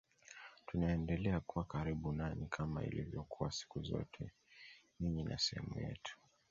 Tunaendelea 0.65 1.39
kuwa 1.39 1.65
karibu 1.65 2.11
nanyi 2.13 2.47
kama 2.47 2.83
ilivyokuwa 2.83 3.51
siku 3.51 3.81
zote 3.83 4.31
ninyi 4.99 5.23
ni 5.23 5.39
sehemu 5.39 5.79
yetu 5.79 6.17